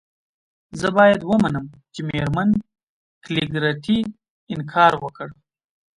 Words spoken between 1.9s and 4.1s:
چې میرمن کلیګرتي